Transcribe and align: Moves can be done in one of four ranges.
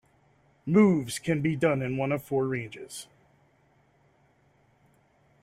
Moves 0.65 1.19
can 1.19 1.43
be 1.43 1.55
done 1.55 1.83
in 1.83 1.95
one 1.95 2.11
of 2.11 2.23
four 2.23 2.47
ranges. 2.47 3.05